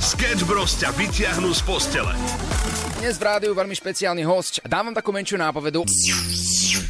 [0.00, 2.16] Sketch Bros ťa vytiahnu z postele.
[3.04, 4.56] Dnes v rádiu veľmi špeciálny host.
[4.64, 5.84] Dávam takú menšiu nápovedu.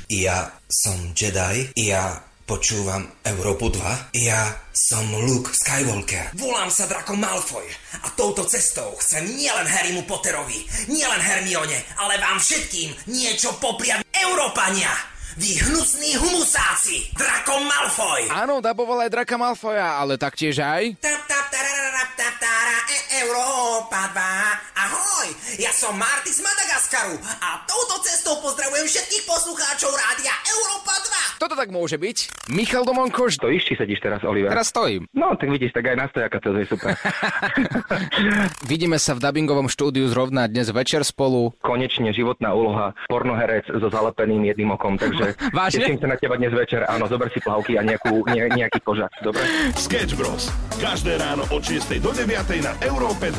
[0.07, 6.39] Ja som Jedi, ja počúvam Európu 2, ja som Luke Skywalker.
[6.39, 7.67] Volám sa Draco Malfoy
[7.99, 14.91] a touto cestou chcem nielen Harrymu Potterovi, nielen Hermione, ale vám všetkým niečo popriať Európania!
[15.39, 17.11] Vy hnusní humusáci!
[17.15, 18.27] Draco Malfoy!
[18.35, 20.99] Áno, daboval aj Draka Malfoja, ale taktiež aj...
[20.99, 22.60] Tap, tap, tarararap, tap, e,
[23.25, 24.21] Európa 2.
[24.77, 30.95] Ahoj, ja som Marty z Madagaskaru a touto cestou pozdravujem všetkých poslucháčov rádia Európa
[31.37, 31.41] 2.
[31.41, 32.49] Toto tak môže byť.
[32.53, 33.41] Michal Domonkoš.
[33.41, 34.53] Stojíš, či sedíš teraz, Oliver?
[34.53, 35.09] Teraz stojím.
[35.17, 36.93] No, tak vidíš, tak aj na stojaka to je super.
[38.71, 41.57] Vidíme sa v dubbingovom štúdiu zrovna dnes večer spolu.
[41.65, 45.89] Konečne životná úloha, pornoherec so zalepeným jedným okom, takže Vážne?
[45.89, 46.85] teším sa na teba dnes večer.
[46.85, 49.41] Áno, zober si plavky a nejakú, ne, nejaký kožak, dobre?
[49.75, 50.53] Sketch Bros.
[50.77, 52.29] Každé ráno od 6 do 9
[52.61, 53.39] na Európe 2.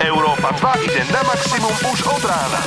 [0.00, 2.64] Európa 2 ide na maximum už od rána.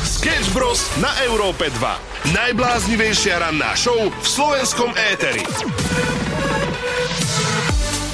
[0.00, 0.88] Sketch Bros.
[0.96, 2.32] na Európe 2.
[2.32, 5.44] Najbláznivejšia ranná show v slovenskom éteri.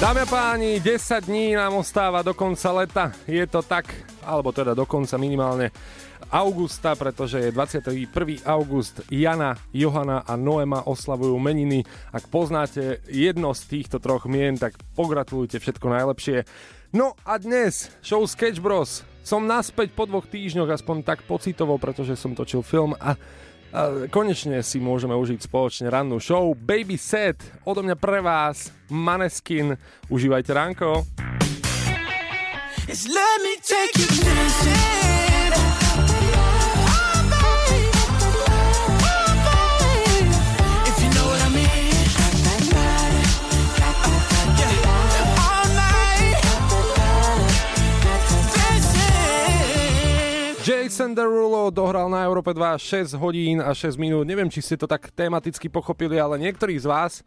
[0.03, 3.15] Dámy a páni, 10 dní nám ostáva do konca leta.
[3.23, 3.87] Je to tak,
[4.27, 5.71] alebo teda do konca minimálne
[6.31, 8.43] augusta, pretože je 21.
[8.45, 9.01] august.
[9.09, 11.83] Jana, Johana a Noema oslavujú meniny.
[12.11, 16.47] Ak poznáte jedno z týchto troch mien, tak pogratulujte všetko najlepšie.
[16.93, 19.01] No a dnes, show Sketch Bros.
[19.23, 23.15] Som naspäť po dvoch týždňoch, aspoň tak pocitovo, pretože som točil film a
[23.73, 29.73] a konečne si môžeme užiť spoločne rannú show Baby Set, odo mňa pre vás, Maneskin.
[30.13, 31.01] Užívajte ránko.
[32.85, 35.12] Let me take you dancing.
[50.93, 54.29] Jason Derulo dohral na Európe 2 6 hodín a 6 minút.
[54.29, 57.25] Neviem, či ste to tak tematicky pochopili, ale niektorí z vás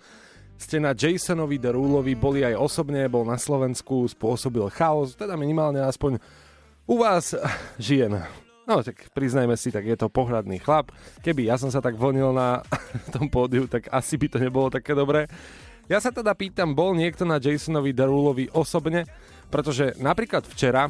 [0.55, 6.23] ste na Jasonovi Derulovi boli aj osobne, bol na Slovensku, spôsobil chaos, teda minimálne aspoň
[6.87, 7.35] u vás
[7.75, 8.15] žien.
[8.71, 10.95] No tak priznajme si, tak je to pohľadný chlap.
[11.27, 12.63] Keby ja som sa tak vlnil na
[13.19, 15.27] tom pódiu, tak asi by to nebolo také dobré.
[15.91, 19.11] Ja sa teda pýtam, bol niekto na Jasonovi Derulovi osobne?
[19.51, 20.87] Pretože napríklad včera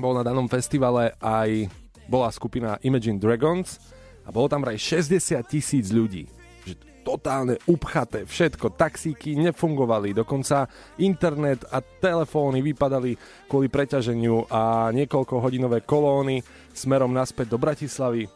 [0.00, 1.68] bol na danom festivale aj
[2.10, 3.78] bola skupina Imagine Dragons
[4.26, 6.26] a bolo tam aj 60 tisíc ľudí.
[6.66, 6.74] Že
[7.06, 10.66] totálne upchaté, všetko, taxíky nefungovali, dokonca
[10.98, 13.14] internet a telefóny vypadali
[13.46, 16.42] kvôli preťaženiu a niekoľko hodinové kolóny
[16.74, 18.26] smerom naspäť do Bratislavy.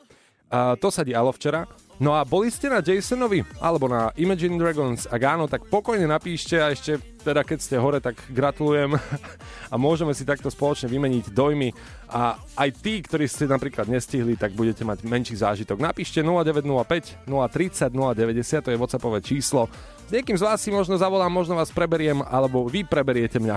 [0.55, 1.67] A to sa dialo včera.
[2.03, 5.07] No a boli ste na Jasonovi alebo na Imagine Dragons?
[5.07, 9.01] Ak áno, tak pokojne napíšte a ešte teda keď ste hore, tak gratulujem
[9.73, 11.73] a môžeme si takto spoločne vymeniť dojmy
[12.13, 15.81] a aj tí, ktorí ste napríklad nestihli, tak budete mať menší zážitok.
[15.81, 19.73] Napíšte 0905 030 090, to je WhatsAppové číslo.
[20.05, 23.57] S niekým z vás si možno zavolám, možno vás preberiem, alebo vy preberiete mňa.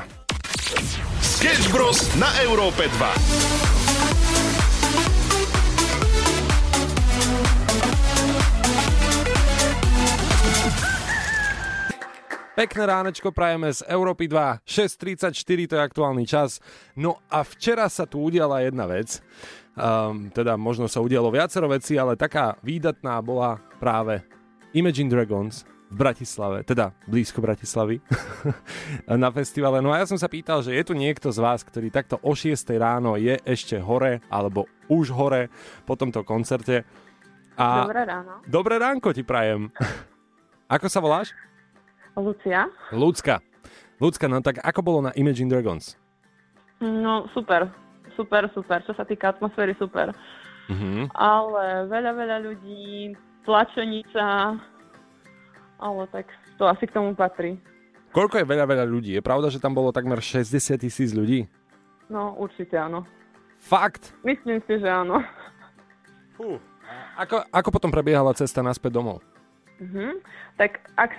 [1.19, 2.07] Sketch Bros.
[2.15, 3.66] na Európe 2.
[12.57, 15.29] Pekné ránečko prajeme z Európy 2, 6.34
[15.69, 16.57] to je aktuálny čas.
[16.97, 19.21] No a včera sa tu udiala jedna vec,
[19.77, 24.25] um, teda možno sa udialo viacero vecí, ale taká výdatná bola práve
[24.73, 28.01] Imagine Dragons v Bratislave, teda blízko Bratislavy,
[29.21, 29.77] na festivale.
[29.77, 32.33] No a ja som sa pýtal, že je tu niekto z vás, ktorý takto o
[32.33, 35.53] 6 ráno je ešte hore, alebo už hore
[35.85, 36.89] po tomto koncerte.
[37.53, 38.41] A Dobré ráno.
[38.49, 39.69] Dobré ránko ti prajem.
[40.73, 41.37] Ako sa voláš?
[42.21, 42.67] Lucia?
[42.91, 43.39] Ľudská.
[43.97, 45.97] Ľudská, no tak ako bolo na Imagine Dragons?
[46.77, 47.69] No super,
[48.13, 48.85] super, super.
[48.85, 50.13] Čo sa týka atmosféry, super.
[50.69, 51.09] Mhm.
[51.15, 53.15] Ale veľa, veľa ľudí,
[53.47, 54.59] tlačenica,
[55.79, 56.27] ale tak
[56.59, 57.55] to asi k tomu patrí.
[58.11, 59.15] Koľko je veľa, veľa ľudí?
[59.15, 61.47] Je pravda, že tam bolo takmer 60 tisíc ľudí?
[62.09, 63.03] No určite áno.
[63.57, 64.13] Fakt?
[64.21, 65.21] Myslím si, že áno.
[67.17, 69.25] Ako, ako potom prebiehala cesta naspäť domov?
[69.77, 70.21] Mhm.
[70.57, 71.11] Tak ak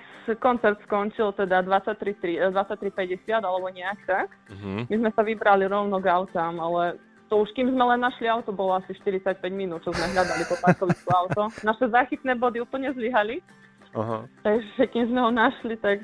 [0.43, 4.91] koncert skončil teda 23.50 eh, 23.50 alebo nejak tak, Mhm.
[4.91, 8.51] my sme sa vybrali rovno k autám, ale to už kým sme len našli auto,
[8.53, 11.53] bolo asi 45 minút, čo sme hľadali po parkovisku auto.
[11.61, 13.45] Naše záchytné body úplne zlyhali,
[13.93, 14.25] Aha.
[14.43, 16.01] takže kým sme ho našli, tak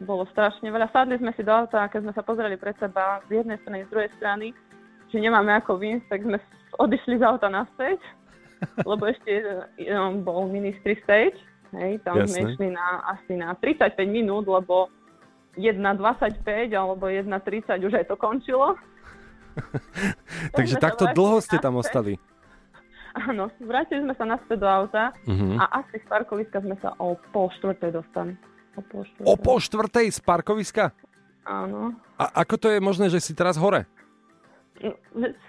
[0.00, 0.88] bolo strašne veľa.
[0.94, 3.84] Sadli sme si do auta a keď sme sa pozreli pred seba z jednej strany,
[3.84, 4.46] z druhej strany,
[5.10, 6.38] že nemáme ako výjsť, tak sme
[6.78, 7.98] odišli z auta naspäť,
[8.86, 9.32] lebo ešte
[9.76, 9.90] eh,
[10.22, 11.36] bol ministry stage
[11.72, 12.28] Hej, tam Jasné.
[12.28, 14.90] sme išli na, asi na 35 minút, lebo
[15.54, 17.30] 1.25 alebo 1.30
[17.80, 18.74] už aj to končilo.
[20.56, 22.18] Takže takto dlho ste tam ostali.
[23.10, 25.58] Áno, vrátili sme sa naspäť do auta Mhm.
[25.58, 28.38] a asi z parkoviska sme sa o pol štvrtej dostali.
[28.74, 29.26] O pol štvrtej.
[29.26, 30.84] O pol štvrtej z parkoviska?
[31.42, 31.98] Áno.
[32.14, 33.82] A ako to je možné, že si teraz hore?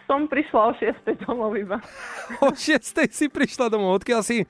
[0.04, 1.06] Som prišla o 6.
[1.24, 1.78] domov iba.
[2.44, 4.44] O 6 si prišla domov, odkiaľ si?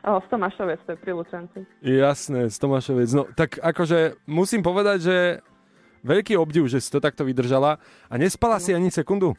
[0.00, 1.60] Z Tomášovec, to je pri Lučenci.
[1.84, 3.10] Jasné, z Tomášoviec.
[3.12, 5.16] No tak akože musím povedať, že
[6.00, 7.76] veľký obdiv, že si to takto vydržala
[8.08, 9.36] a nespala si ani sekundu.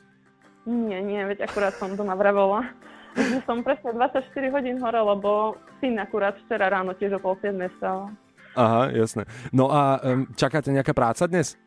[0.69, 2.69] Nie, nie, veď akurát som doma vravela.
[3.17, 7.57] Že som presne 24 hodín hore, lebo syn akurát včera ráno tiež o pol 7
[7.81, 8.13] stal.
[8.53, 9.25] Aha, jasné.
[9.49, 11.57] No a um, čakáte nejaká práca dnes?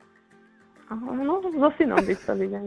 [0.93, 2.65] No, so synom byť celý deň.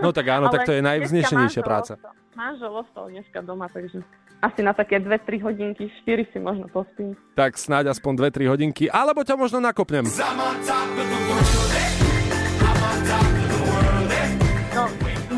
[0.00, 2.00] No tak áno, tak to je najvznešenejšia práca.
[2.32, 4.00] Manžel ostal dneska doma, takže
[4.40, 7.16] asi na také 2-3 hodinky, 4 si možno pospím.
[7.36, 10.04] Tak snáď aspoň 2-3 hodinky, alebo ťa možno nakopnem.
[10.04, 11.79] No,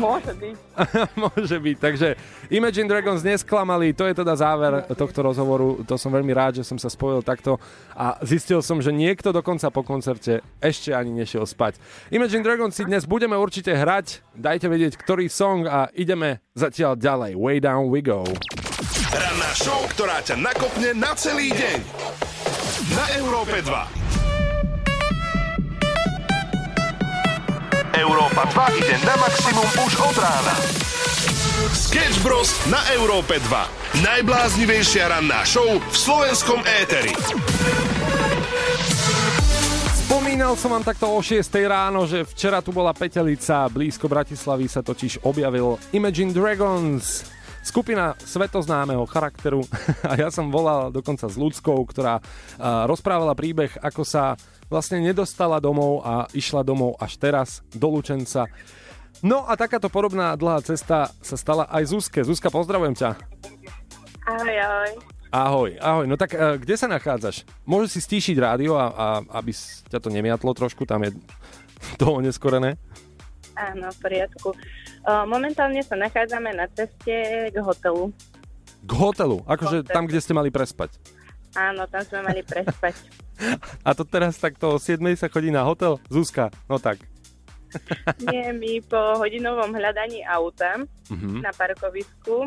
[0.03, 0.55] môže byť.
[1.23, 1.77] Môže byť.
[1.79, 2.07] Takže
[2.51, 5.81] Imagine Dragons nesklamali, to je teda záver tohto rozhovoru.
[5.87, 7.55] To som veľmi rád, že som sa spojil takto
[7.95, 11.79] a zistil som, že niekto dokonca po koncerte ešte ani nešiel spať.
[12.11, 14.21] Imagine Dragons si dnes budeme určite hrať.
[14.35, 17.39] Dajte vedieť, ktorý song a ideme zatiaľ ďalej.
[17.39, 18.27] Way down we go.
[19.13, 21.79] Ranná show, ktorá ťa nakopne na celý deň.
[22.97, 24.02] Na Európe 2.
[27.93, 30.55] Európa 2 ide na maximum už od rána.
[31.69, 32.49] Sketch Bros.
[32.65, 34.01] na Európe 2.
[34.01, 37.13] Najbláznivejšia ranná show v slovenskom éteri.
[40.09, 41.37] Spomínal som vám takto o 6
[41.69, 47.29] ráno, že včera tu bola Petelica, blízko Bratislavy sa totiž objavil Imagine Dragons,
[47.63, 49.63] skupina svetoznámeho charakteru
[50.09, 52.19] a ja som volal dokonca s ľudskou, ktorá
[52.85, 54.35] rozprávala príbeh, ako sa
[54.67, 58.51] vlastne nedostala domov a išla domov až teraz do Lučenca.
[59.23, 62.27] No a takáto podobná dlhá cesta sa stala aj Zuzke.
[62.27, 63.09] Zuzka, pozdravujem ťa.
[64.27, 64.91] Ahoj, ahoj.
[65.33, 66.05] Ahoj, ahoj.
[66.05, 67.47] No tak e, kde sa nachádzaš?
[67.65, 69.05] Môžeš si stíšiť rádio, a, a,
[69.39, 69.49] aby
[69.89, 71.15] ťa to nemiatlo trošku, tam je
[71.99, 72.77] to oneskorené.
[73.57, 74.53] Áno, v poriadku.
[75.05, 77.15] Momentálne sa nachádzame na ceste
[77.49, 78.11] k hotelu.
[78.81, 79.91] K hotelu, akože Hotel.
[79.91, 80.95] tam, kde ste mali prespať.
[81.53, 82.95] Áno, tam sme mali prespať.
[83.87, 85.99] A to teraz takto o 7 sa chodí na hotel?
[86.07, 86.99] Zuzka, no tak.
[88.27, 90.77] Nie, my po hodinovom hľadaní auta
[91.09, 91.41] Mhm.
[91.41, 92.45] na parkovisku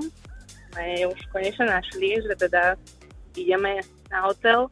[0.69, 2.76] sme už konečne našli, že teda
[3.32, 4.69] ideme na hotel.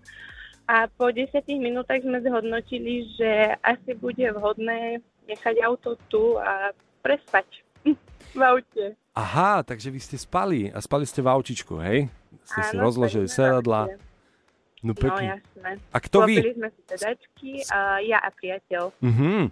[0.64, 3.30] A po 10 minútach sme zhodnotili, že
[3.60, 7.63] asi bude vhodné nechať auto tu a prespať
[8.38, 8.84] v aute.
[9.14, 12.10] Aha, takže vy ste spali a spali ste v aučičku, hej?
[12.44, 13.82] Ste si Áno, rozložili sme v sedadla.
[13.88, 14.04] No
[14.84, 15.40] No pekne.
[15.40, 15.80] jasné.
[15.88, 16.36] A kto vy?
[16.36, 18.92] Klopili sme si sedačky, a ja a priateľ.
[19.00, 19.48] Mhm.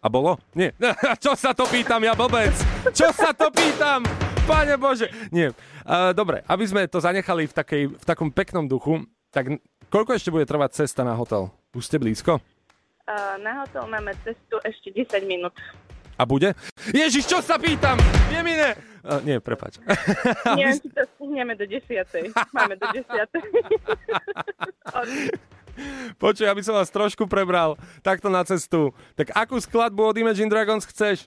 [0.00, 0.40] A bolo?
[0.56, 0.72] Nie.
[1.24, 2.52] Čo sa to pýtam, ja blbec?
[2.96, 4.04] Čo sa to pýtam?
[4.44, 5.08] Pane Bože.
[5.28, 5.52] Nie.
[5.84, 10.32] Uh, dobre, aby sme to zanechali v, takej, v takom peknom duchu, tak koľko ešte
[10.32, 11.48] bude trvať cesta na hotel?
[11.72, 12.40] Už ste blízko?
[13.04, 15.52] Uh, na hotel máme cestu ešte 10 minút.
[16.14, 16.54] A bude?
[16.94, 17.98] Ježiš, čo sa pýtam?
[18.30, 18.78] Jemine!
[19.04, 19.76] Uh, nie, prepač.
[20.56, 22.32] Neviem, či to stihneme do 10.
[22.56, 23.04] Máme do 10.
[26.22, 28.94] Počuj, aby som vás trošku prebral takto na cestu.
[29.18, 31.26] Tak akú skladbu od Imagine Dragons chceš?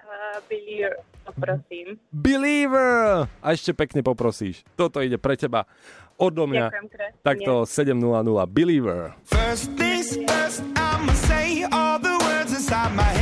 [0.00, 2.00] uh, Believer, poprosím.
[2.10, 3.28] Believer!
[3.44, 4.64] A ešte pekne poprosíš.
[4.74, 5.68] Toto ide pre teba.
[6.16, 6.70] Odo mňa.
[7.20, 7.98] Takto 7.00
[8.48, 9.12] Believer.
[9.26, 13.21] First things first, I'ma say all the words inside my head.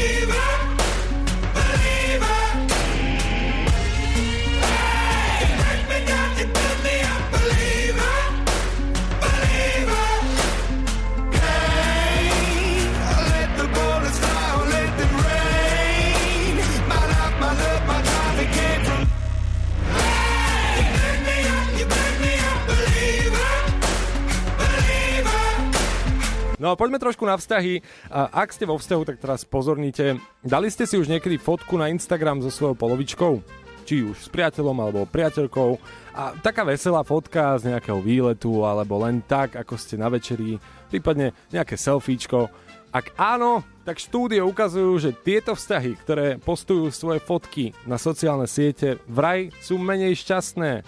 [26.61, 27.81] No a poďme trošku na vzťahy.
[28.13, 30.21] Ak ste vo vzťahu, tak teraz pozornite.
[30.45, 33.41] Dali ste si už niekedy fotku na Instagram so svojou polovičkou?
[33.81, 35.81] Či už s priateľom alebo priateľkou.
[36.13, 40.61] A taká veselá fotka z nejakého výletu alebo len tak, ako ste na večeri,
[40.93, 42.53] prípadne nejaké selfiečko.
[42.93, 49.01] Ak áno, tak štúdie ukazujú, že tieto vzťahy, ktoré postujú svoje fotky na sociálne siete,
[49.09, 50.85] vraj sú menej šťastné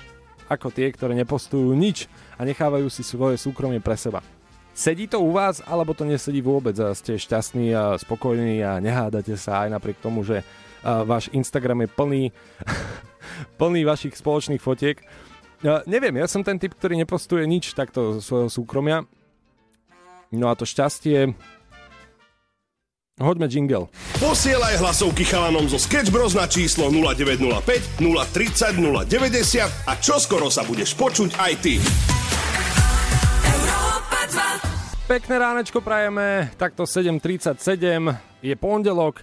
[0.54, 2.06] ako tie, ktoré nepostujú nič
[2.38, 4.22] a nechávajú si svoje súkromie pre seba.
[4.74, 9.38] Sedí to u vás, alebo to nesedí vôbec a ste šťastní a spokojní a nehádate
[9.38, 10.42] sa aj napriek tomu, že
[10.82, 12.24] váš Instagram je plný,
[13.62, 14.98] plný vašich spoločných fotiek.
[15.86, 19.06] neviem, ja som ten typ, ktorý nepostuje nič takto zo svojho súkromia.
[20.34, 21.38] No a to šťastie...
[23.22, 23.94] Hoďme jingle.
[24.18, 31.38] Posielaj hlasovky chalanom zo Sketch na číslo 0905 030 090 a čoskoro sa budeš počuť
[31.38, 31.78] aj ty.
[35.04, 37.60] Pekné ránečko prajeme, takto 7.37,
[38.40, 39.20] je pondelok.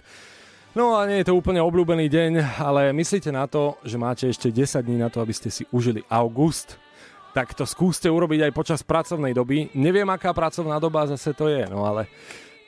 [0.77, 4.53] No a nie je to úplne obľúbený deň, ale myslíte na to, že máte ešte
[4.53, 6.77] 10 dní na to, aby ste si užili august?
[7.33, 9.73] Tak to skúste urobiť aj počas pracovnej doby.
[9.73, 12.05] Neviem, aká pracovná doba zase to je, no ale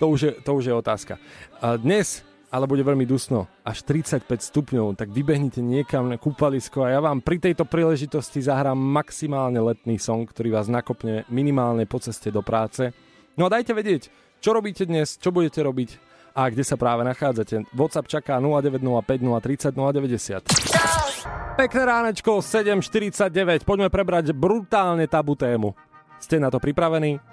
[0.01, 1.21] to už je, to už je otázka.
[1.61, 6.93] A dnes ale bude veľmi dusno, až 35 stupňov, tak vybehnite niekam na kúpalisko a
[6.93, 12.29] ja vám pri tejto príležitosti zahrám maximálne letný song, ktorý vás nakopne minimálne po ceste
[12.29, 12.93] do práce.
[13.33, 15.97] No a dajte vedieť, čo robíte dnes, čo budete robiť
[16.37, 17.73] a kde sa práve nachádzate.
[17.73, 21.57] WhatsApp čaká 0905 030 090.
[21.57, 25.73] Pekné ránečko, 7.49, poďme prebrať brutálne tabu tému.
[26.21, 27.32] Ste na to pripravení?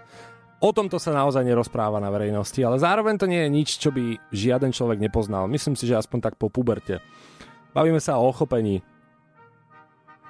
[0.60, 4.20] O tomto sa naozaj nerozpráva na verejnosti, ale zároveň to nie je nič, čo by
[4.28, 5.48] žiaden človek nepoznal.
[5.48, 7.00] Myslím si, že aspoň tak po puberte.
[7.72, 8.84] Bavíme sa o ochopení.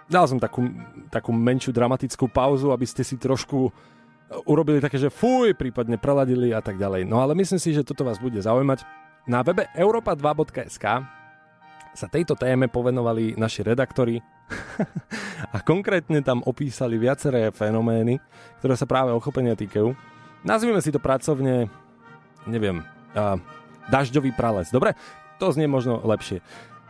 [0.06, 0.70] Dal som takú,
[1.10, 3.74] takú menšiu dramatickú pauzu, aby ste si trošku
[4.46, 7.10] urobili také, že fuj, prípadne preladili a tak ďalej.
[7.10, 8.86] No ale myslím si, že toto vás bude zaujímať.
[9.26, 10.84] Na webe europa2.sk
[11.90, 14.22] sa tejto téme povenovali naši redaktori
[15.54, 18.22] a konkrétne tam opísali viaceré fenomény,
[18.62, 20.09] ktoré sa práve ochopenia týkajú.
[20.40, 21.68] Nazvime si to pracovne,
[22.48, 22.80] neviem,
[23.12, 23.36] uh,
[23.92, 24.72] dažďový prales.
[24.72, 24.96] Dobre?
[25.36, 26.40] To znie možno lepšie.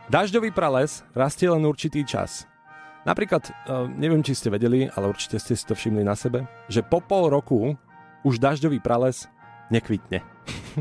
[0.07, 2.47] Dažďový prales rastie len určitý čas.
[3.03, 6.79] Napríklad, uh, neviem, či ste vedeli, ale určite ste si to všimli na sebe, že
[6.79, 7.75] po pol roku
[8.23, 9.27] už dažďový prales
[9.67, 10.23] nekvitne.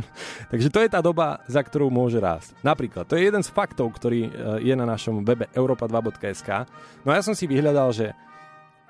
[0.52, 2.54] Takže to je tá doba, za ktorú môže rásť.
[2.62, 4.30] Napríklad, to je jeden z faktov, ktorý
[4.62, 6.66] je na našom webe europa2.sk.
[7.06, 8.06] No a ja som si vyhľadal, že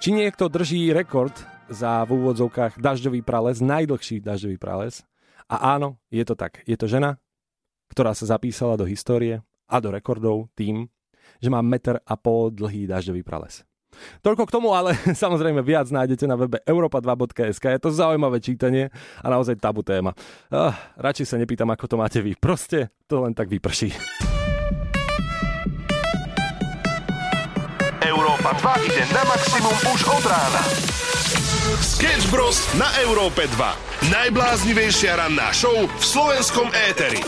[0.01, 1.37] či niekto drží rekord
[1.71, 5.07] za v úvodzovkách dažďový prales, najdlhší dažďový prales.
[5.47, 6.63] A áno, je to tak.
[6.67, 7.23] Je to žena,
[7.95, 10.91] ktorá sa zapísala do histórie a do rekordov tým,
[11.39, 13.63] že má meter a pol dlhý dažďový prales.
[14.23, 17.65] Toľko k tomu, ale samozrejme viac nájdete na webe europa2.sk.
[17.79, 18.91] Je to zaujímavé čítanie
[19.23, 20.15] a naozaj tabu téma.
[20.51, 22.39] Uh, radšej sa nepýtam, ako to máte vy.
[22.39, 23.91] Proste to len tak vyprší.
[28.01, 30.63] Európa 2 ide na maximum už od rána.
[31.61, 32.57] Sketch Bros.
[32.81, 34.09] na Európe 2.
[34.09, 37.21] Najbláznivejšia ranná show v slovenskom éteri.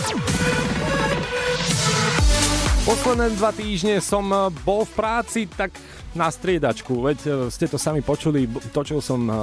[2.88, 5.76] Posledné dva týždne som eh, bol v práci tak
[6.16, 9.36] na striedačku, veď eh, ste to sami počuli, točil som eh,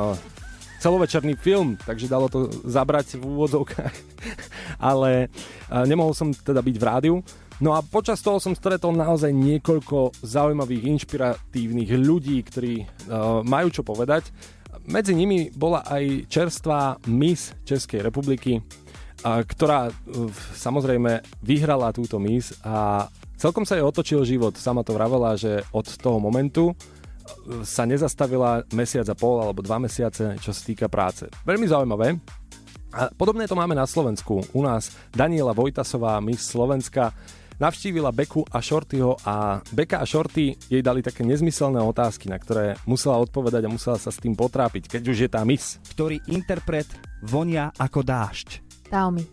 [0.81, 3.93] celovečerný film, takže dalo to zabrať v úvodzovkách,
[4.89, 5.29] ale
[5.69, 7.15] nemohol som teda byť v rádiu.
[7.61, 12.87] No a počas toho som stretol naozaj niekoľko zaujímavých, inšpiratívnych ľudí, ktorí
[13.43, 14.31] majú čo povedať.
[14.89, 18.57] Medzi nimi bola aj čerstvá Miss Českej republiky,
[19.21, 19.93] ktorá uh,
[20.57, 23.05] samozrejme vyhrala túto Miss a
[23.37, 24.57] celkom sa jej otočil život.
[24.57, 26.73] Sama to vravela, že od toho momentu
[27.61, 31.29] sa nezastavila mesiac a pol alebo dva mesiace, čo sa týka práce.
[31.45, 32.17] Veľmi zaujímavé.
[32.89, 34.41] A podobné to máme na Slovensku.
[34.57, 37.13] U nás Daniela Vojtasová, Miss Slovenska,
[37.59, 42.79] navštívila Beku a Shortyho a Beka a Shorty jej dali také nezmyselné otázky, na ktoré
[42.87, 45.77] musela odpovedať a musela sa s tým potrápiť, keď už je tá mis.
[45.91, 46.87] Ktorý interpret
[47.21, 48.63] vonia ako dážď?
[48.89, 49.23] Taomi.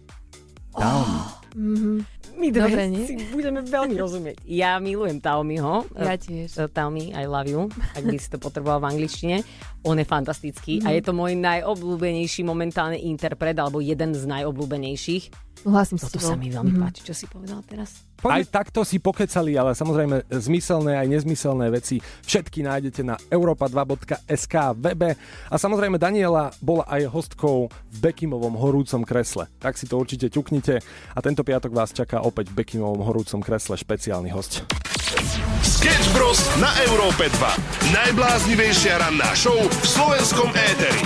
[0.74, 1.18] Taomi.
[1.22, 2.15] Oh, mm-hmm.
[2.34, 3.06] My dve Dobre, nie?
[3.06, 4.36] si budeme veľmi rozumieť.
[4.42, 5.86] Ja milujem Taomiho.
[5.94, 6.58] Ja tiež.
[6.58, 9.46] Uh, Taomi, I love you, ak by si to potreboval v angličtine.
[9.86, 10.88] On je fantastický mm-hmm.
[10.90, 15.46] a je to môj najobľúbenejší momentálne interpret, alebo jeden z najobľúbenejších.
[15.66, 16.84] Hlasím Toto sa mi veľmi mm-hmm.
[16.84, 18.06] páči, čo si povedal teraz.
[18.22, 25.18] Aj takto si pokecali, ale samozrejme zmyselné aj nezmyselné veci všetky nájdete na europa2.sk webe
[25.52, 29.52] a samozrejme Daniela bola aj hostkou v Bekimovom horúcom kresle.
[29.60, 30.80] Tak si to určite ťuknite
[31.12, 34.64] a tento piatok vás čaká opäť v Bekimovom horúcom kresle špeciálny host.
[35.62, 36.38] Sketch Bros.
[36.62, 37.92] na Európe 2.
[37.94, 41.02] Najbláznivejšia ranná show v slovenskom éteri.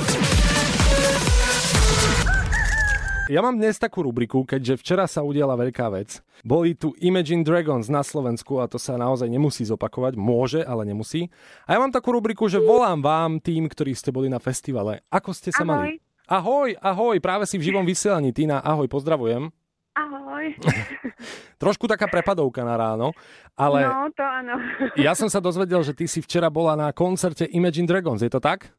[3.31, 6.19] Ja mám dnes takú rubriku, keďže včera sa udiala veľká vec.
[6.43, 10.19] Boli tu Imagine Dragons na Slovensku a to sa naozaj nemusí zopakovať.
[10.19, 11.31] Môže, ale nemusí.
[11.63, 15.07] A ja mám takú rubriku, že volám vám tým, ktorí ste boli na festivale.
[15.15, 15.71] Ako ste sa Ahoj.
[15.71, 15.91] mali?
[16.27, 18.35] Ahoj, ahoj, práve si v živom vysielaní.
[18.35, 19.47] Tina, ahoj, pozdravujem.
[19.95, 20.30] Ahoj.
[21.63, 23.13] Trošku taká prepadovka na ráno,
[23.53, 24.57] ale No, to áno.
[25.07, 28.41] ja som sa dozvedel, že ty si včera bola na koncerte Imagine Dragons, je to
[28.41, 28.73] tak?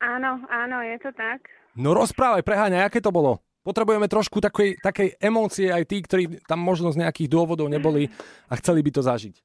[0.00, 1.44] Áno, áno, je to tak.
[1.76, 3.38] No rozprávaj, preháňaj, aké to bolo?
[3.60, 8.08] Potrebujeme trošku takej, takej emócie aj tí, ktorí tam možno z nejakých dôvodov neboli
[8.48, 9.36] a chceli by to zažiť.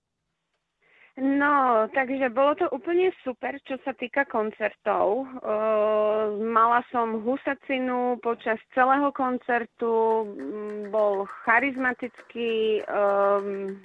[1.16, 5.24] No, takže bolo to úplne super, čo sa týka koncertov.
[5.40, 13.80] Uh, mala som husacinu počas celého koncertu, m, bol charizmatický, um,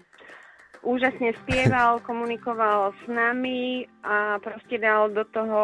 [0.82, 5.60] úžasne spieval, komunikoval s nami a proste dal do toho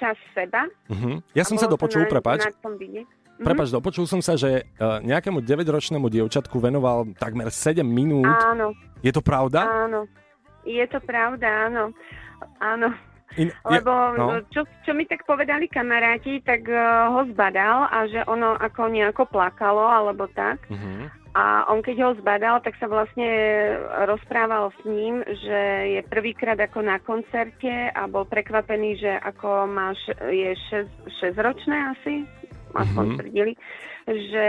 [0.00, 0.64] čas seba.
[0.88, 1.20] Uh-huh.
[1.36, 2.48] Ja som sa dopočul, na, prepač.
[2.48, 3.04] Na tom vidieť.
[3.36, 3.44] Mhm.
[3.44, 8.24] Prepač, dopočul som sa, že uh, nejakému 9-ročnému dievčatku venoval takmer 7 minút.
[8.48, 8.72] Áno,
[9.04, 9.68] Je to pravda?
[9.68, 10.08] áno.
[10.66, 11.94] Je to pravda, áno.
[12.58, 12.90] Áno.
[13.40, 14.44] In, Lebo no.
[14.52, 19.24] čo, čo mi tak povedali kamaráti, tak uh, ho zbadal a že ono ako nejako
[19.24, 20.60] plakalo alebo tak.
[20.68, 21.08] Uh-huh.
[21.32, 23.24] A on keď ho zbadal, tak sa vlastne
[24.04, 25.60] rozprával s ním, že
[25.96, 29.96] je prvýkrát ako na koncerte a bol prekvapený, že ako máš,
[30.28, 30.52] je
[31.24, 32.28] 6, ročné asi,
[32.74, 33.16] aspoň Mhm.
[33.16, 33.52] tvrdili,
[34.06, 34.46] že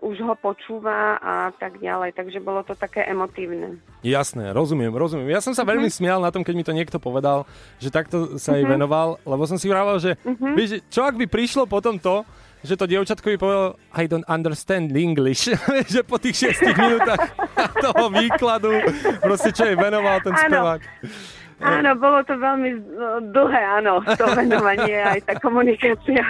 [0.00, 2.14] už ho počúva a tak ďalej.
[2.14, 3.76] Takže bolo to také emotívne.
[4.00, 5.28] Jasné, rozumiem, rozumiem.
[5.28, 5.94] Ja som sa veľmi Mhm.
[5.94, 7.44] smial na tom, keď mi to niekto povedal,
[7.76, 10.48] že takto sa jej venoval, lebo som si vravel, že Mhm.
[10.54, 12.24] vieš, čo ak by prišlo potom to,
[12.64, 15.52] že to dievčatko by povedal I don't understand English,
[15.92, 17.20] že po tých 6 minútach
[17.84, 18.72] toho výkladu,
[19.20, 20.80] proste čo jej venoval ten spevák.
[21.56, 22.80] Áno, bolo to veľmi uh,
[23.24, 26.22] dlhé, áno, to venovanie, aj tá komunikácia.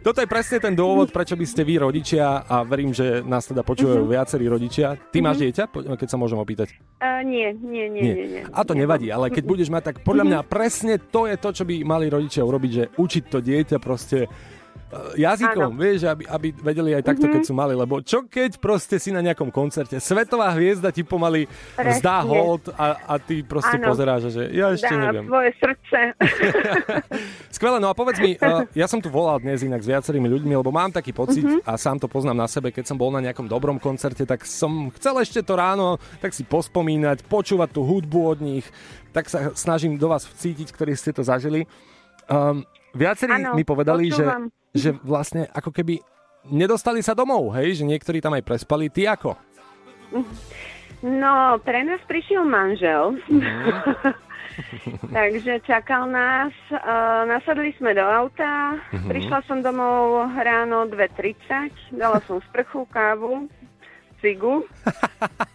[0.00, 3.60] Toto je presne ten dôvod, prečo by ste vy rodičia a verím, že nás teda
[3.60, 4.10] počúvajú Mhm.
[4.10, 4.96] viacerí rodičia.
[5.06, 6.76] Ty máš dieťa, Po- keď sa môžem opýtať?
[6.96, 8.42] Uh, nie, nie, nie, nie, nie.
[8.46, 11.62] A to nevadí, ale keď budeš mať, tak podľa mňa presne to je to, čo
[11.62, 14.28] by mali rodičia urobiť, že učiť to dieťa proste e,
[15.14, 15.76] jazykom, Áno.
[15.76, 17.32] vieš, aby, aby vedeli aj takto, Mhm.
[17.32, 21.46] keď sú mali, lebo čo keď proste si na nejakom koncerte, svetová hviezda ti pomaly
[21.72, 21.92] Presne.
[21.94, 23.86] vzdá hold a, a ty proste Áno.
[23.86, 25.24] pozeráš, že ja ešte Dá neviem.
[25.24, 25.98] svoje srdce.
[27.50, 30.52] Skvelé, no a povedz mi, uh, ja som tu volal dnes inak s viacerými ľuďmi,
[30.54, 31.62] lebo mám taký pocit Mhm.
[31.62, 34.88] a sám to poznám na sebe, keď som bol na nejakom dobrom koncerte, tak som
[34.92, 38.66] chcel ešte to ráno tak si pospomínať, počúvať tú hudbu od nich,
[39.10, 41.64] tak sa snažím do vás vcítiť, ktorí ste to zažili.
[42.26, 44.42] Um, viacerí Áno, mi povedali, že, počúvam.
[44.72, 46.00] že vlastne ako keby
[46.48, 48.88] nedostali sa domov, hej, že niektorí tam aj prespali.
[48.88, 49.36] Ty ako?
[51.02, 53.20] No, pre nás prišiel manžel.
[55.12, 56.80] Takže čakal nás, uh,
[57.24, 59.04] nasadli sme do auta, Mhm.
[59.06, 63.52] prišla som domov ráno 2.30, dala som sprchu, kávu,
[64.18, 64.64] cigu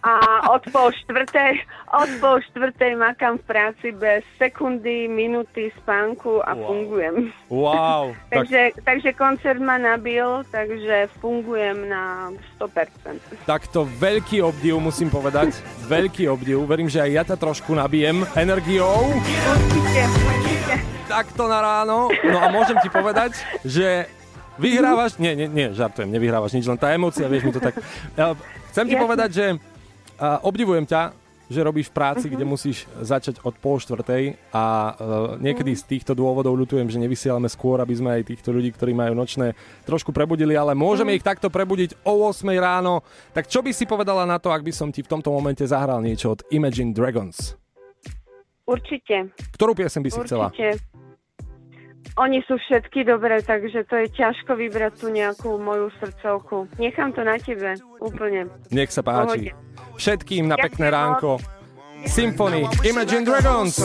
[0.02, 0.14] a
[0.50, 1.54] od pol štvrtej,
[1.92, 6.62] od pol štvrtej makám v práci bez sekundy, minuty spánku a Wow.
[6.64, 7.16] fungujem.
[7.48, 8.04] Wow.
[8.30, 13.46] tak, Takže, takže koncert ma nabil, takže fungujem na 100%.
[13.46, 15.58] takto veľký obdiv musím povedať.
[15.84, 16.62] Veľký obdiv.
[16.64, 19.10] Verím, že aj ja ťa trošku nabijem energiou.
[19.12, 20.74] Určite, určite.
[21.06, 22.08] takto na ráno.
[22.24, 24.08] No a môžem ti povedať, že
[24.62, 25.18] vyhrávaš...
[25.18, 27.82] Nie, nie, nie, žartujem, nevyhrávaš nič, len tá emócia, vieš mi to tak...
[28.70, 29.04] Chcem ti Jasne.
[29.04, 29.46] povedať, že
[30.16, 31.18] a, obdivujem ťa,
[31.52, 32.32] že robíš v práci, Mhm.
[32.32, 34.94] kde musíš začať od pol štvrtej a uh,
[35.36, 39.12] niekedy z týchto dôvodov ľutujem, že nevysielame skôr, aby sme aj týchto ľudí, ktorí majú
[39.12, 39.52] nočné,
[39.84, 41.18] trošku prebudili, ale môžeme Mhm.
[41.18, 43.04] ich takto prebudiť o 8 ráno.
[43.32, 46.00] Tak čo by si povedala na to, ak by som ti v tomto momente zahral
[46.00, 47.60] niečo od Imagine Dragons?
[48.64, 49.36] Určite.
[49.52, 50.48] Ktorú piesem by si chcela?
[50.48, 50.80] Určite.
[52.20, 56.68] Oni sú všetky dobré, takže to je ťažko vybrať tú nejakú moju srdcovku.
[56.76, 58.52] Nechám to na tebe, úplne.
[58.68, 59.56] Nech sa páči.
[59.56, 59.96] Pohode.
[59.96, 61.40] Všetkým na pekné ránko.
[62.04, 63.78] Symphony, Imagine Dragons.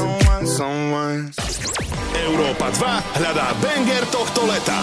[2.17, 4.79] Európa 2 hľadá banger tohto leta.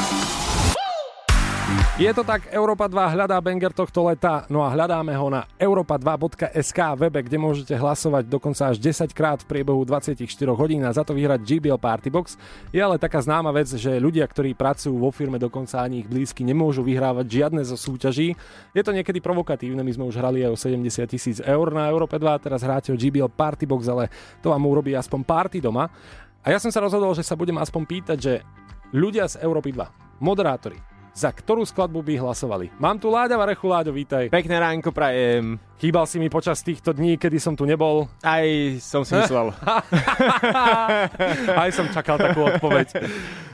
[1.94, 6.98] Je to tak, Európa 2 hľadá banger tohto leta, no a hľadáme ho na europa2.sk
[6.98, 10.26] webe, kde môžete hlasovať dokonca až 10 krát v priebehu 24
[10.58, 12.34] hodín a za to vyhrať GBL Party Box.
[12.74, 16.42] Je ale taká známa vec, že ľudia, ktorí pracujú vo firme, dokonca ani ich blízky,
[16.42, 18.34] nemôžu vyhrávať žiadne zo súťaží.
[18.74, 22.18] Je to niekedy provokatívne, my sme už hrali aj o 70 tisíc eur na Európe
[22.18, 24.10] 2, teraz hráte o GBL Party Box, ale
[24.42, 25.94] to vám urobí aspoň party doma.
[26.42, 28.34] A ja som sa rozhodol, že sa budem aspoň pýtať, že
[28.98, 30.82] ľudia z Európy 2, moderátori,
[31.14, 32.74] za ktorú skladbu by hlasovali.
[32.82, 34.34] Mám tu Láďa Varechu, Láďo, vítaj.
[34.34, 35.62] Pekné ránko prajem.
[35.78, 38.10] Chýbal si mi počas týchto dní, kedy som tu nebol.
[38.26, 38.42] Aj
[38.82, 39.54] som si myslel.
[41.62, 42.98] Aj som čakal takú odpoveď.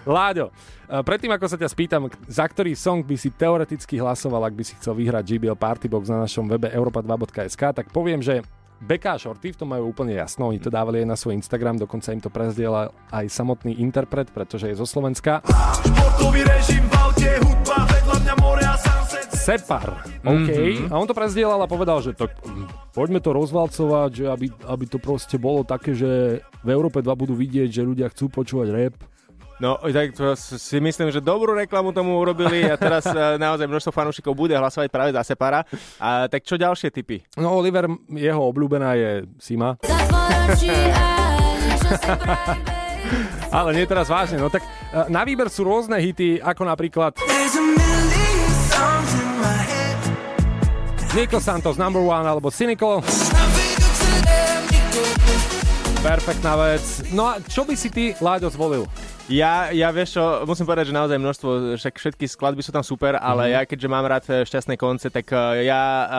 [0.08, 0.56] Láďo,
[0.88, 4.64] eh, predtým ako sa ťa spýtam, za ktorý song by si teoreticky hlasoval, ak by
[4.64, 8.40] si chcel vyhrať JBL Partybox na našom webe europa2.sk, tak poviem, že
[8.80, 11.76] Beka a Shorty v tom majú úplne jasno, oni to dávali aj na svoj Instagram,
[11.76, 15.44] dokonca im to prezdiela aj samotný interpret, pretože je zo Slovenska.
[15.84, 19.28] Športový režim v aute, hudba, vedľa mňa more a sunset.
[19.36, 20.48] Separ, OK.
[20.48, 20.92] Mm-hmm.
[20.92, 24.86] A on to prezdielal a povedal, že tak mm, poďme to rozvalcovať, že aby, aby
[24.88, 28.96] to proste bolo také, že v Európe 2 budú vidieť, že ľudia chcú počúvať rap.
[29.60, 33.92] No, tak to si myslím, že dobrú reklamu tomu urobili a teraz eh, naozaj množstvo
[33.92, 35.68] fanúšikov bude hlasovať práve za Separa.
[36.00, 37.20] A tak čo ďalšie typy?
[37.36, 39.76] No Oliver, jeho obľúbená je Sima.
[43.50, 47.20] Ale nie teraz vážne, no tak eh, na výber sú rôzne hity, ako napríklad
[51.10, 53.04] Nico Santos Number One alebo Cynical.
[56.00, 57.12] Perfektná vec.
[57.12, 58.88] No a čo by si ty, Láďo, zvolil?
[59.30, 63.14] Ja, ja vieš čo, musím povedať, že naozaj množstvo, však všetky skladby sú tam super,
[63.14, 63.52] ale Mhm.
[63.54, 66.10] ja keďže mám rád eh, šťastné konce, tak eh, ja uh,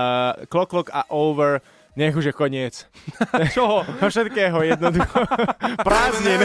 [0.46, 1.58] Clock Clock a Over
[1.98, 2.86] nech už je koniec.
[3.54, 3.82] Čoho?
[4.10, 5.26] Všetkého jednoducho.
[5.88, 6.40] Prázdnin.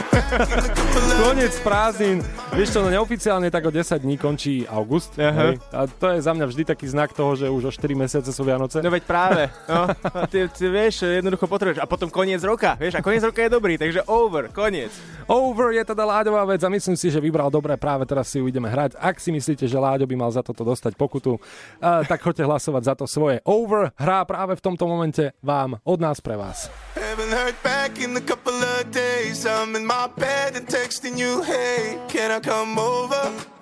[1.21, 2.19] Koniec prázdnin.
[2.53, 5.15] Vieš čo, no neoficiálne tak o 10 dní končí august.
[5.15, 5.61] Hej?
[5.71, 8.41] A to je za mňa vždy taký znak toho, že už o 4 mesiace sú
[8.43, 8.81] Vianoce.
[8.81, 9.51] No veď práve.
[9.69, 9.91] No,
[10.27, 11.81] ty, ty vieš, jednoducho potrebuješ.
[11.81, 14.91] A potom koniec roka, vieš, a koniec roka je dobrý, takže over, koniec.
[15.25, 18.45] Over je teda Láďová vec a myslím si, že vybral dobre, práve teraz si ju
[18.45, 18.93] ideme hrať.
[19.01, 22.83] Ak si myslíte, že Láďo by mal za toto dostať pokutu, uh, tak choďte hlasovať
[22.85, 23.41] za to svoje.
[23.41, 26.69] Over hrá práve v tomto momente vám, od nás pre vás.
[26.95, 28.53] Haven't heard back in a couple
[28.91, 29.45] days.
[29.45, 33.54] I'm in my bed and texting you, hey, can I come over?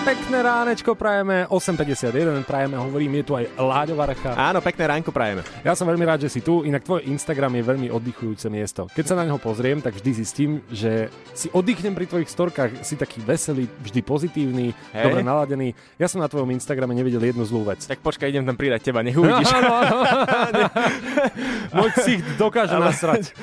[0.00, 3.92] Pekné ránečko prajeme, 8.51 prajeme, hovorím, je tu aj Láďo.
[4.32, 5.44] Áno, pekné ránko prajeme.
[5.60, 8.88] Ja som veľmi rád, že si tu, inak tvoj Instagram je veľmi oddychujúce miesto.
[8.96, 12.96] Keď sa na neho pozriem, tak vždy zistím, že si oddychnem pri tvojich storkách, si
[12.96, 15.04] taký veselý, vždy pozitívny, Hej.
[15.04, 15.76] dobre naladený.
[16.00, 17.84] Ja som na tvojom Instagrame nevidel jednu zlú vec.
[17.84, 19.52] Tak počkaj, idem tam pridať teba, nech uvidíš.
[19.60, 20.64] Áno, áno.
[21.76, 23.36] Môj ksicht dokáže Ale- nasrať.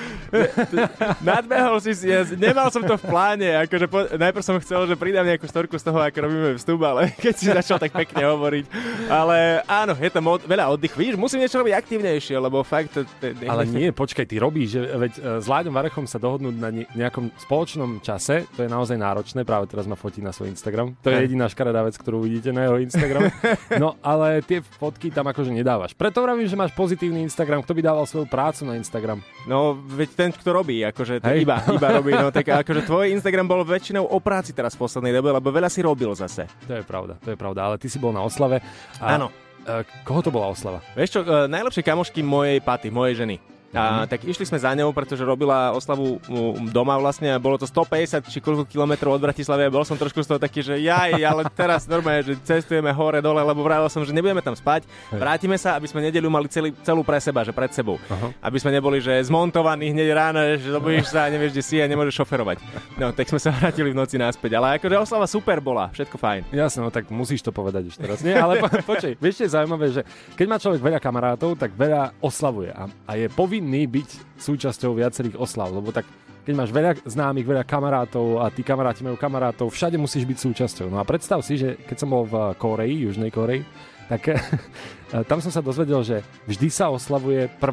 [1.28, 4.98] Nadbehol si si, ja, nemal som to v pláne, akože po, najprv som chcel, že
[5.00, 8.65] pridám nejakú storku z toho, ako robíme vstup, ale keď si začal tak pekne hovoriť.
[9.12, 10.95] Ale áno, je tam od, veľa oddych.
[10.95, 12.95] Vidíš, musím niečo robiť aktívnejšie, lebo fakt...
[13.43, 16.89] Ale nie, počkaj, ty robíš, že veď e, s Láďom Varechom sa dohodnúť na ne-
[16.95, 20.95] nejakom spoločnom čase, to je naozaj náročné, práve teraz ma fotí na svoj Instagram.
[21.03, 23.29] To je jediná škaredá vec, ktorú vidíte na jeho Instagrame.
[23.77, 25.93] No, ale tie fotky tam akože nedávaš.
[25.93, 27.62] Preto vravím, že máš pozitívny Instagram.
[27.62, 29.21] Kto by dával svoju prácu na Instagram?
[29.49, 33.47] No, veď ten, kto robí, akože to iba, iba robí, no tak akože tvoj Instagram
[33.49, 36.37] bol väčšinou o práci teraz v poslednej dobe, lebo veľa si robil zase.
[36.45, 38.62] To je pravda, to je pravda, ale ty si bol na oslave.
[39.02, 39.34] A, Áno.
[39.65, 40.86] e, koho to bola oslava?
[40.93, 43.41] Vieš čo, e, najlepšie kamošky mojej paty, mojej ženy.
[43.75, 46.23] A, tak išli sme za ňou, pretože robila oslavu
[46.71, 50.23] doma vlastne a bolo to 150 či koľko kilometrov od Bratislavy a bol som trošku
[50.23, 54.08] z toho taký, že jaj, ale teraz normálne, že cestujeme hore dole, lebo vravel som,
[54.08, 55.19] že nebudeme tam spať, Hej.
[55.19, 57.99] vrátime sa, aby sme nedelu mali celý, celú pre seba, že pred sebou.
[58.08, 58.32] Aha.
[58.39, 61.86] Aby sme neboli, že zmontovaní hneď ráno, že zobudíš sa a nevieš, kde si a
[61.91, 62.63] nemôžeš šoferovať.
[62.95, 66.41] No, tak sme sa vrátili v noci naspäť, ale akože oslava super bola, všetko fajn.
[66.56, 68.23] Jasne, no tak musíš to povedať už teraz.
[68.23, 70.01] Nie, ale po, počkej, vieš, je zaujímavé, že
[70.39, 75.36] keď má človek veľa kamarátov, tak veľa oslavuje a, a je povinný byť súčasťou viacerých
[75.38, 76.06] oslav, lebo tak
[76.48, 80.88] keď máš veľa známych, veľa kamarátov a tí kamaráti majú kamarátov, všade musíš byť súčasťou.
[80.88, 83.67] No a predstav si, že keď som bol v Koreji, Južnej Koreji,
[84.08, 84.32] tak
[85.24, 87.63] tam som sa dozvedel, že vždy sa oslavuje 1.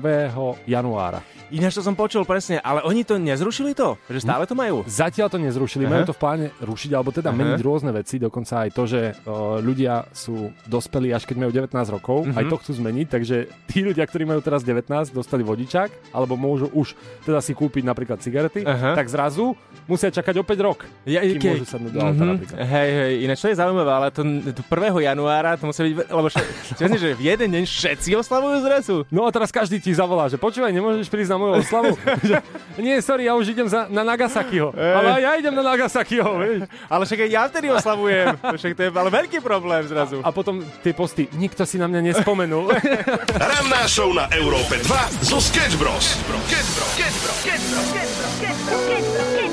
[0.65, 1.21] januára.
[1.47, 3.95] Ináč to som počul presne, ale oni to nezrušili to?
[4.09, 4.83] Že stále to majú?
[4.85, 5.93] Zatiaľ to nezrušili, Aha.
[5.93, 7.37] majú to v pláne rušiť, alebo teda Aha.
[7.37, 11.71] meniť rôzne veci, dokonca aj to, že uh, ľudia sú dospelí až keď majú 19
[11.93, 12.35] rokov, Mhm.
[12.35, 13.37] aj to chcú zmeniť, takže
[13.69, 18.19] tí ľudia, ktorí majú teraz 19, dostali vodičák, alebo môžu už teda si kúpiť napríklad
[18.19, 18.97] cigarety, Aha.
[18.97, 19.53] tak zrazu
[19.85, 22.57] musia čakať opäť rok, Ja, kým keď- môžu sadnúť do auta napríklad.
[22.57, 24.75] Hej, hej, ináč to je zaujímavé, ale to, to 1.
[25.05, 28.97] januára to musí byť, lebo čo že v jeden deň všetci oslavujú zrazu?
[29.09, 31.97] No a teraz každý ti zavolá, že počúvaj, nemôžeš prísť na moju oslavu?
[32.85, 34.77] nie, sorry, ja už idem za, na Nagasakiho.
[34.77, 36.69] Ale aj ja idem na Nagasakiho, vieš.
[36.93, 40.21] Ale však aj ja vtedy oslavujem, však to je ale veľký problém zrazu.
[40.21, 42.69] A potom tie posty, nikto si na mňa nespomenul.
[43.51, 45.39] Ranná show na Európe 2 zo.
[45.41, 46.19] Sketch Bros.
[46.51, 46.91] Sketch Bros.
[46.99, 47.37] Sketch Bros.
[47.41, 47.87] Sketch Bros.
[47.89, 48.35] Sketch Bros.
[48.35, 48.83] Sketch Bros.
[48.85, 49.15] Sketch Bros.
[49.15, 49.44] Sketch Bros.